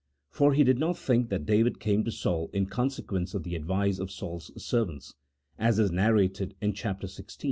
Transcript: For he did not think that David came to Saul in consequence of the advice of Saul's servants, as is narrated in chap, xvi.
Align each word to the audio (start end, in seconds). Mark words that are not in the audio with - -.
For 0.31 0.53
he 0.55 0.63
did 0.63 0.79
not 0.79 0.97
think 0.97 1.29
that 1.29 1.45
David 1.45 1.79
came 1.79 2.03
to 2.05 2.11
Saul 2.11 2.49
in 2.53 2.65
consequence 2.65 3.35
of 3.35 3.43
the 3.43 3.53
advice 3.53 3.99
of 3.99 4.09
Saul's 4.09 4.51
servants, 4.57 5.13
as 5.59 5.77
is 5.77 5.91
narrated 5.91 6.55
in 6.59 6.73
chap, 6.73 7.01
xvi. 7.01 7.37